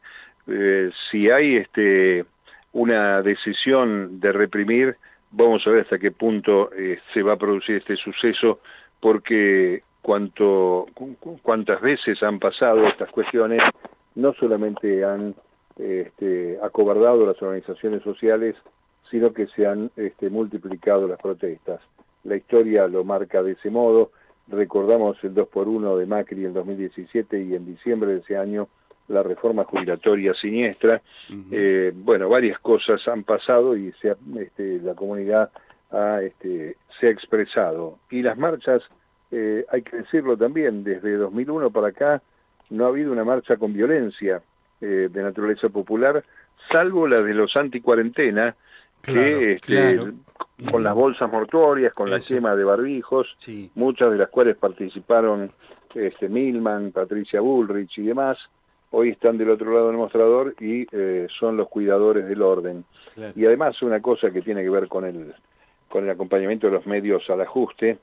si 1.11 1.29
hay 1.29 1.57
este 1.57 2.25
una 2.73 3.21
decisión 3.21 4.19
de 4.19 4.31
reprimir, 4.31 4.97
vamos 5.31 5.65
a 5.65 5.69
ver 5.69 5.81
hasta 5.81 5.99
qué 5.99 6.11
punto 6.11 6.71
eh, 6.73 6.99
se 7.13 7.23
va 7.23 7.33
a 7.33 7.37
producir 7.37 7.77
este 7.77 7.95
suceso, 7.95 8.59
porque 8.99 9.83
cuanto, 10.01 10.87
cuántas 11.41 11.81
veces 11.81 12.21
han 12.23 12.39
pasado 12.39 12.81
estas 12.81 13.09
cuestiones, 13.09 13.63
no 14.15 14.33
solamente 14.33 15.03
han 15.03 15.35
este, 15.77 16.59
acobardado 16.61 17.25
las 17.25 17.41
organizaciones 17.41 18.03
sociales, 18.03 18.55
sino 19.09 19.33
que 19.33 19.47
se 19.47 19.65
han 19.65 19.91
este, 19.95 20.29
multiplicado 20.29 21.07
las 21.07 21.19
protestas. 21.19 21.81
La 22.23 22.35
historia 22.35 22.87
lo 22.87 23.03
marca 23.03 23.43
de 23.43 23.53
ese 23.53 23.69
modo. 23.69 24.11
Recordamos 24.47 25.17
el 25.23 25.33
2 25.33 25.47
por 25.47 25.67
1 25.67 25.97
de 25.97 26.05
Macri 26.05 26.45
en 26.45 26.53
2017 26.53 27.43
y 27.43 27.55
en 27.55 27.65
diciembre 27.65 28.13
de 28.13 28.19
ese 28.19 28.37
año 28.37 28.67
la 29.07 29.23
reforma 29.23 29.63
jubilatoria 29.65 30.33
siniestra. 30.33 31.01
Eh, 31.51 31.91
bueno, 31.93 32.29
varias 32.29 32.59
cosas 32.59 33.05
han 33.07 33.23
pasado 33.23 33.75
y 33.75 33.91
se 34.01 34.15
este, 34.39 34.79
la 34.79 34.93
comunidad 34.93 35.51
ha, 35.91 36.21
este, 36.21 36.77
se 36.99 37.07
ha 37.07 37.09
expresado. 37.09 37.99
Y 38.09 38.21
las 38.21 38.37
marchas, 38.37 38.81
eh, 39.31 39.65
hay 39.69 39.81
que 39.81 39.97
decirlo 39.97 40.37
también, 40.37 40.83
desde 40.83 41.15
2001 41.15 41.71
para 41.71 41.87
acá 41.87 42.21
no 42.69 42.85
ha 42.85 42.89
habido 42.89 43.11
una 43.11 43.23
marcha 43.23 43.57
con 43.57 43.73
violencia 43.73 44.41
eh, 44.81 45.09
de 45.11 45.23
naturaleza 45.23 45.69
popular, 45.69 46.23
salvo 46.71 47.07
la 47.07 47.21
de 47.21 47.33
los 47.33 47.55
anticuarentena, 47.55 48.55
que 49.01 49.53
este, 49.53 49.99
con 50.71 50.81
las 50.81 50.95
bolsas 50.95 51.29
mortuorias, 51.29 51.93
con 51.93 52.09
la 52.09 52.19
quema 52.19 52.55
de 52.55 52.63
barbijos, 52.63 53.35
muchas 53.75 54.11
de 54.11 54.17
las 54.17 54.29
cuales 54.29 54.55
participaron 54.55 55.51
este, 55.93 56.29
Milman, 56.29 56.91
Patricia 56.91 57.41
Bullrich 57.41 57.97
y 57.97 58.03
demás, 58.03 58.37
hoy 58.95 59.09
están 59.09 59.39
del 59.39 59.49
otro 59.49 59.73
lado 59.73 59.87
del 59.87 59.97
mostrador 59.97 60.55
y 60.59 60.85
eh, 60.91 61.27
son 61.39 61.57
los 61.57 61.67
cuidadores 61.67 62.27
del 62.27 62.43
orden. 62.43 62.85
Y 63.35 63.45
además 63.45 63.81
una 63.81 64.01
cosa 64.01 64.29
que 64.29 64.41
tiene 64.41 64.61
que 64.61 64.69
ver 64.69 64.87
con 64.87 65.03
el, 65.03 65.33
con 65.89 66.03
el 66.03 66.11
acompañamiento 66.11 66.67
de 66.67 66.73
los 66.73 66.85
medios 66.85 67.27
al 67.29 67.41
ajuste, 67.41 67.97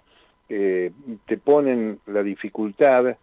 eh, 0.48 0.90
te 1.26 1.38
ponen 1.38 2.00
la 2.06 2.24
dificultad 2.24 3.16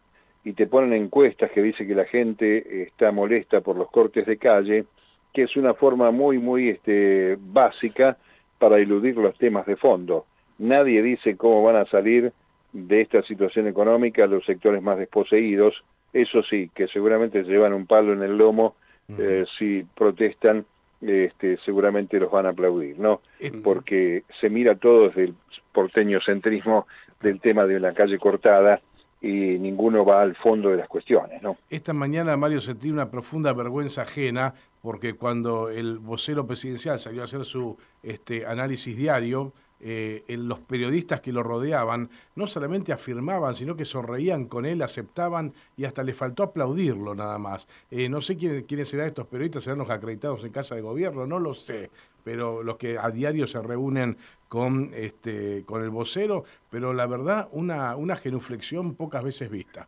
y 0.45 0.53
te 0.53 0.67
ponen 0.67 0.93
encuestas 0.93 1.51
que 1.51 1.62
dice 1.62 1.86
que 1.86 1.93
la 1.93 2.05
gente 2.05 2.83
está 2.83 3.12
molesta 3.12 3.59
por 3.59 3.75
los 3.75 3.91
cortes 3.91 4.25
de 4.25 4.38
calle, 4.38 4.86
que 5.33 5.43
es 5.43 5.57
una 5.57 5.74
forma 5.74 6.09
muy, 6.12 6.38
muy 6.38 6.69
este, 6.69 7.38
básica 7.38 8.17
para 8.59 8.77
eludir 8.77 9.17
los 9.17 9.38
temas 9.38 9.65
de 9.65 9.75
fondo. 9.75 10.25
Nadie 10.57 11.01
dice 11.03 11.36
cómo 11.36 11.63
van 11.63 11.75
a 11.75 11.86
salir 11.86 12.31
de 12.71 13.01
esta 13.01 13.21
situación 13.24 13.67
económica 13.67 14.25
los 14.25 14.45
sectores 14.45 14.81
más 14.81 14.97
desposeídos, 14.97 15.83
eso 16.14 16.44
sí, 16.44 16.70
que 16.74 16.88
seguramente 16.88 17.44
llevan 17.44 17.74
un 17.74 17.86
palo 17.86 18.14
en 18.14 18.24
el 18.24 18.38
lomo, 18.38 18.76
eh, 19.18 19.46
si 19.58 19.86
protestan, 19.96 20.66
este, 21.02 21.58
seguramente 21.64 22.20
los 22.20 22.32
van 22.32 22.46
a 22.46 22.50
aplaudir, 22.50 23.00
¿no? 23.00 23.22
Porque 23.64 24.24
se 24.42 24.50
mira 24.50 24.76
todo 24.76 25.08
desde 25.08 25.26
el 25.26 25.36
porteño 25.72 26.20
centrismo 26.22 26.88
del 27.22 27.40
tema 27.40 27.66
de 27.66 27.80
la 27.80 27.94
calle 27.94 28.20
cortada 28.20 28.82
y 29.22 29.30
ninguno 29.30 30.06
va 30.06 30.22
al 30.22 30.36
fondo 30.36 30.70
de 30.70 30.78
las 30.78 30.88
cuestiones, 30.88 31.42
¿no? 31.42 31.58
Esta 31.70 31.94
mañana, 31.94 32.38
Mario, 32.38 32.62
sentí 32.62 32.90
una 32.90 33.10
profunda 33.10 33.54
vergüenza 33.54 34.04
ajena 34.04 34.54
porque 34.82 35.14
cuando 35.14 35.70
el 35.70 36.00
vocero 36.00 36.46
presidencial 36.46 37.00
salió 37.00 37.22
a 37.22 37.26
hacer 37.26 37.46
su 37.46 37.78
este, 38.04 38.46
análisis 38.46 38.96
diario, 38.96 39.54
eh, 39.79 40.24
los 40.29 40.60
periodistas 40.60 41.22
que 41.22 41.31
lo 41.31 41.43
rodeaban 41.43 42.10
no 42.36 42.48
solamente 42.48 42.93
afirmaban, 42.93 43.55
sino 43.55 43.75
que 43.75 43.86
sonreían 43.86 44.46
con 44.46 44.65
él, 44.65 44.81
aceptaban 44.81 45.53
y 45.75 45.86
hasta 45.86 46.03
le 46.03 46.13
faltó 46.13 46.43
aplaudirlo 46.43 47.13
nada 47.13 47.38
más. 47.38 47.67
Eh, 47.91 48.10
no 48.10 48.22
sé 48.22 48.38
quiénes 48.38 48.89
serán 48.89 49.07
estos 49.07 49.27
periodistas, 49.27 49.63
serán 49.63 49.79
los 49.79 49.89
acreditados 49.89 50.43
en 50.43 50.51
casa 50.51 50.75
de 50.75 50.81
gobierno, 50.81 51.27
no 51.27 51.39
lo 51.39 51.53
sé, 51.53 51.91
pero 52.24 52.63
los 52.63 52.77
que 52.77 52.98
a 52.98 53.10
diario 53.12 53.48
se 53.48 53.62
reúnen 53.62 54.17
con, 54.50 54.89
este, 54.93 55.63
con 55.65 55.84
el 55.84 55.89
vocero, 55.89 56.43
pero 56.69 56.93
la 56.93 57.05
verdad 57.05 57.48
una, 57.51 57.96
una 57.96 58.15
genuflexión 58.15 58.96
pocas 58.96 59.24
veces 59.24 59.50
vista. 59.50 59.88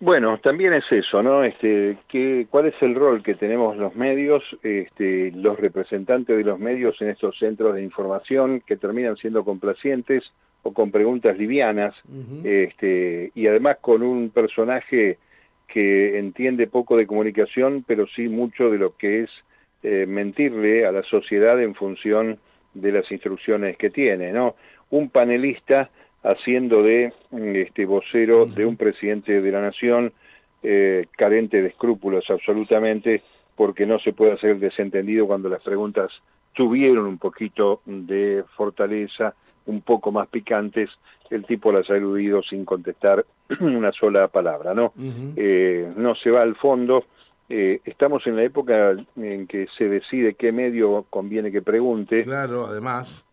Bueno, 0.00 0.38
también 0.38 0.74
es 0.74 0.84
eso, 0.92 1.24
¿no? 1.24 1.42
Este, 1.42 1.98
¿qué, 2.06 2.46
¿Cuál 2.48 2.66
es 2.66 2.74
el 2.82 2.94
rol 2.94 3.20
que 3.20 3.34
tenemos 3.34 3.76
los 3.76 3.96
medios, 3.96 4.44
este, 4.62 5.32
los 5.32 5.58
representantes 5.58 6.36
de 6.36 6.44
los 6.44 6.60
medios 6.60 7.00
en 7.02 7.08
estos 7.08 7.36
centros 7.36 7.74
de 7.74 7.82
información 7.82 8.62
que 8.64 8.76
terminan 8.76 9.16
siendo 9.16 9.44
complacientes 9.44 10.22
o 10.62 10.72
con 10.72 10.92
preguntas 10.92 11.36
livianas, 11.36 11.94
este, 12.44 13.32
y 13.34 13.46
además 13.48 13.78
con 13.80 14.02
un 14.02 14.30
personaje 14.30 15.18
que 15.66 16.18
entiende 16.18 16.68
poco 16.68 16.96
de 16.96 17.06
comunicación, 17.06 17.84
pero 17.86 18.06
sí 18.06 18.28
mucho 18.28 18.70
de 18.70 18.78
lo 18.78 18.96
que 18.96 19.22
es 19.22 19.30
eh, 19.82 20.06
mentirle 20.06 20.86
a 20.86 20.92
la 20.92 21.02
sociedad 21.02 21.60
en 21.60 21.74
función 21.74 22.38
de 22.74 22.92
las 22.92 23.10
instrucciones 23.10 23.76
que 23.76 23.90
tiene, 23.90 24.32
¿no? 24.32 24.54
Un 24.90 25.10
panelista 25.10 25.90
haciendo 26.22 26.82
de 26.82 27.12
este 27.32 27.86
vocero 27.86 28.46
de 28.46 28.66
un 28.66 28.76
presidente 28.76 29.40
de 29.40 29.52
la 29.52 29.60
nación 29.60 30.12
eh, 30.62 31.06
carente 31.16 31.62
de 31.62 31.68
escrúpulos 31.68 32.24
absolutamente 32.28 33.22
porque 33.54 33.86
no 33.86 33.98
se 33.98 34.12
puede 34.12 34.32
hacer 34.32 34.58
desentendido 34.58 35.26
cuando 35.26 35.48
las 35.48 35.62
preguntas 35.62 36.10
tuvieron 36.54 37.06
un 37.06 37.18
poquito 37.18 37.80
de 37.86 38.44
fortaleza, 38.56 39.34
un 39.66 39.82
poco 39.82 40.10
más 40.10 40.28
picantes, 40.28 40.90
el 41.30 41.44
tipo 41.44 41.70
las 41.70 41.88
ha 41.90 41.96
eludido 41.96 42.42
sin 42.42 42.64
contestar 42.64 43.24
una 43.60 43.92
sola 43.92 44.28
palabra, 44.28 44.74
¿no? 44.74 44.92
Eh, 45.36 45.92
no 45.96 46.14
se 46.16 46.30
va 46.30 46.42
al 46.42 46.56
fondo, 46.56 47.04
eh, 47.48 47.80
estamos 47.84 48.26
en 48.26 48.36
la 48.36 48.42
época 48.42 48.96
en 49.16 49.46
que 49.46 49.66
se 49.76 49.88
decide 49.88 50.34
qué 50.34 50.52
medio 50.52 51.06
conviene 51.08 51.52
que 51.52 51.62
pregunte. 51.62 52.22
Claro, 52.22 52.66
además 52.66 53.27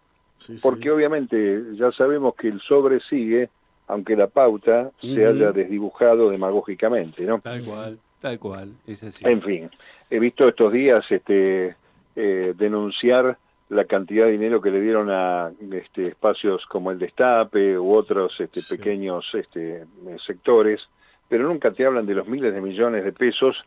porque 0.62 0.92
obviamente 0.92 1.64
ya 1.74 1.92
sabemos 1.92 2.36
que 2.36 2.48
el 2.48 2.62
sobre 2.62 3.00
sigue, 3.02 3.50
aunque 3.88 4.16
la 4.16 4.28
pauta 4.28 4.92
se 5.00 5.26
haya 5.26 5.52
desdibujado 5.52 6.30
demagógicamente, 6.30 7.24
¿no? 7.24 7.40
Tal 7.40 7.64
cual, 7.64 8.00
tal 8.20 8.40
cual, 8.40 8.74
es 8.88 9.04
así. 9.04 9.26
En 9.28 9.42
fin, 9.42 9.70
he 10.10 10.20
visto 10.20 10.48
estos 10.48 10.72
días 10.74 11.06
este, 11.10 11.76
eh, 12.16 12.54
denunciar 12.58 13.38
la 13.70 13.86
cantidad 13.86 14.26
de 14.26 14.34
dinero 14.34 14.62
que 14.62 14.72
le 14.72 14.80
dieron 14.80 15.10
a 15.10 15.52
este, 15.72 16.08
espacios 16.08 16.66
como 16.68 16.92
el 16.92 17.00
Destape 17.00 17.78
u 17.78 17.94
otros 17.94 18.40
este, 18.40 18.62
pequeños 18.62 19.26
este, 19.34 19.86
sectores, 20.26 20.82
pero 21.28 21.48
nunca 21.48 21.72
te 21.72 21.86
hablan 21.86 22.06
de 22.06 22.14
los 22.14 22.28
miles 22.28 22.54
de 22.54 22.62
millones 22.62 23.04
de 23.04 23.12
pesos 23.12 23.58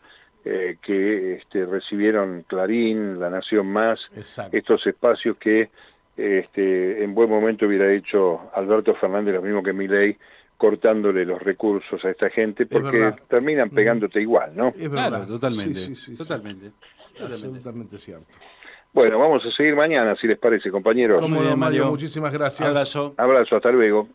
eh, 0.44 0.76
que 0.81 1.35
este, 1.35 1.66
recibieron 1.66 2.44
Clarín, 2.46 3.18
La 3.18 3.28
Nación 3.28 3.66
Más, 3.66 3.98
estos 4.52 4.87
espacios 4.87 5.37
que 5.37 5.68
este, 6.18 7.02
en 7.04 7.14
buen 7.14 7.31
momento 7.31 7.66
hubiera 7.66 7.92
hecho 7.92 8.50
Alberto 8.54 8.94
Fernández 8.94 9.35
lo 9.35 9.42
mismo 9.42 9.62
que 9.62 9.72
Milei, 9.72 10.16
cortándole 10.57 11.24
los 11.24 11.40
recursos 11.40 12.04
a 12.04 12.11
esta 12.11 12.28
gente, 12.28 12.66
porque 12.66 13.14
terminan 13.28 13.70
pegándote 13.70 14.20
igual, 14.20 14.50
¿no? 14.57 14.68
Es 14.76 14.90
verdad, 14.90 15.26
totalmente, 15.26 15.81
totalmente, 16.16 16.72
Absolutamente 17.20 17.98
cierto. 17.98 18.26
Bueno, 18.92 19.18
vamos 19.18 19.44
a 19.44 19.50
seguir 19.52 19.76
mañana, 19.76 20.16
si 20.16 20.26
les 20.26 20.38
parece, 20.38 20.70
compañeros. 20.70 21.20
Cómodo, 21.20 21.57
Mario, 21.57 21.87
muchísimas 21.87 22.33
gracias. 22.33 22.68
Abrazo. 22.68 23.14
Abrazo, 23.16 23.57
hasta 23.57 23.70
luego. 23.70 24.09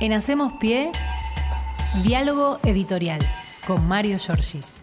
En 0.00 0.12
Hacemos 0.12 0.52
Pie, 0.60 0.90
diálogo 2.04 2.58
editorial 2.64 3.20
con 3.66 3.86
Mario 3.88 4.18
Giorgi. 4.18 4.73